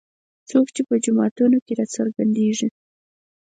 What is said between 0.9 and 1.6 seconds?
جوماتونو